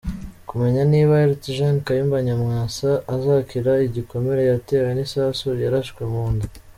[0.49, 6.47] Kumenya niba Lt Gen Kayumba Nyamwasa azakira igikomere yatewe n’isasu yarashwe mu nda,